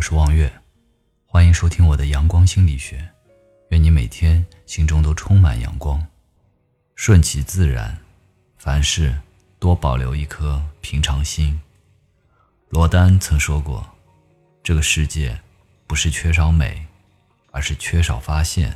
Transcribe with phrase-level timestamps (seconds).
[0.00, 0.50] 我是望月，
[1.26, 3.06] 欢迎收听我的阳光心理学。
[3.68, 6.02] 愿你每天心中都充满阳光，
[6.94, 7.98] 顺其自然，
[8.56, 9.14] 凡事
[9.58, 11.60] 多保留一颗平常心。
[12.70, 13.86] 罗丹曾说过
[14.64, 15.38] ：“这个世界
[15.86, 16.86] 不是缺少美，
[17.50, 18.74] 而是缺少发现。”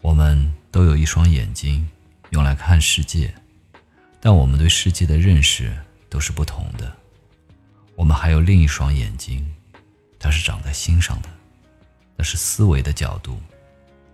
[0.00, 1.86] 我们都有一双眼睛，
[2.30, 3.34] 用来看世界，
[4.22, 5.70] 但我们对世界的认识
[6.08, 6.90] 都是不同的。
[7.94, 9.46] 我们还有另一双眼睛。
[10.22, 11.28] 它是长在心上的，
[12.16, 13.42] 那是思维的角度，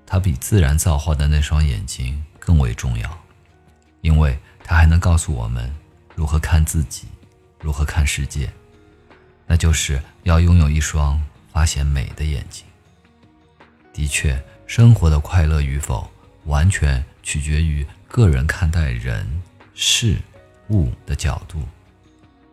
[0.07, 3.25] 它比自然造化的那双眼睛更为重要，
[4.01, 5.71] 因为它还能告诉我们
[6.15, 7.07] 如何看自己，
[7.61, 8.51] 如何看世界。
[9.47, 11.23] 那就是要拥有一双
[11.53, 12.65] 发现美的眼睛。
[13.93, 16.11] 的确，生活的快乐与否，
[16.45, 19.27] 完全取决于个人看待人
[19.75, 20.17] 事
[20.71, 21.63] 物的角度。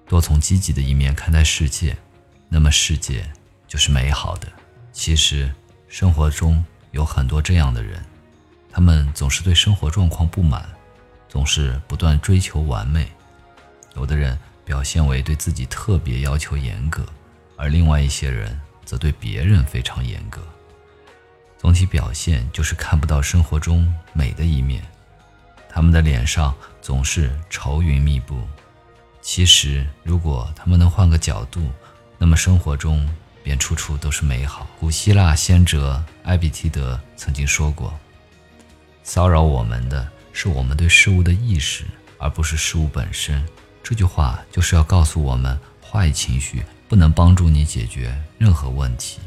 [0.08, 1.96] 多从积极的一面看待世界，
[2.50, 3.26] 那么世界。
[3.76, 4.48] 就是美好的。
[4.94, 5.54] 其实，
[5.90, 8.02] 生活中有很多这样的人，
[8.72, 10.66] 他们总是对生活状况不满，
[11.28, 13.12] 总是不断追求完美。
[13.98, 17.06] 有的人表现为对自己特别要求严格，
[17.58, 20.42] 而另外一些人则对别人非常严格。
[21.58, 24.82] 总体表现就是看不到生活中美的一面，
[25.68, 28.40] 他们的脸上总是愁云密布。
[29.22, 31.70] 其实，如果他们能换个角度，
[32.18, 33.06] 那么生活中。
[33.46, 34.66] 便处处都是美好。
[34.80, 37.94] 古希腊先哲埃比提德曾经说过
[39.06, 41.86] ：“骚扰我们的是我们对事物的意识，
[42.18, 43.46] 而不是事物本身。”
[43.84, 49.20] 这句话就是要告诉我们，坏情绪不能帮助你解决任何问题，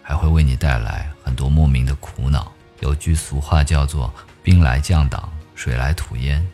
[0.00, 2.52] 还会为你带来很多莫名的苦恼。
[2.78, 6.46] 有句俗话叫做“兵来将挡，水来土掩”，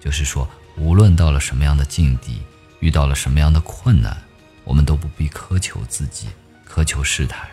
[0.00, 0.48] 就是说，
[0.78, 2.40] 无论到了什么样的境地，
[2.80, 4.16] 遇到了什么样的困难，
[4.64, 6.28] 我们都不必苛求自己。
[6.68, 7.48] 苛求事态，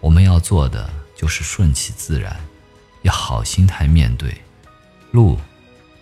[0.00, 2.36] 我们要做的就是顺其自然，
[3.02, 4.34] 要好心态面对。
[5.12, 5.38] 路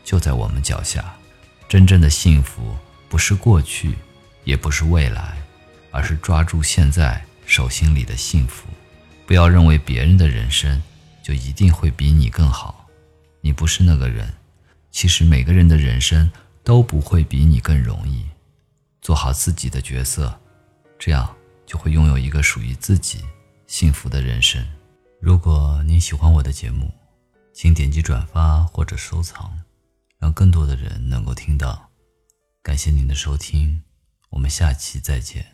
[0.03, 1.15] 就在我们脚下，
[1.69, 2.77] 真正的幸福
[3.09, 3.95] 不是过去，
[4.45, 5.37] 也不是未来，
[5.91, 8.67] 而是抓住现在手心里的幸福。
[9.27, 10.83] 不要认为别人的人生
[11.23, 12.87] 就一定会比你更好，
[13.41, 14.35] 你不是那个人。
[14.91, 16.31] 其实每个人的人生
[16.63, 18.25] 都不会比你更容易。
[19.01, 20.41] 做好自己的角色，
[20.99, 21.35] 这样。
[21.67, 23.25] 就会拥有一个属于自己
[23.67, 24.65] 幸福的人生。
[25.21, 26.93] 如果您喜欢我的节目，
[27.53, 29.59] 请点击转发或者收藏，
[30.19, 31.89] 让更多的人能够听到。
[32.63, 33.83] 感谢您的收听，
[34.31, 35.54] 我们下期再见。